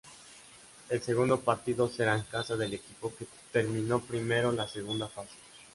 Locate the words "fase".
5.07-5.35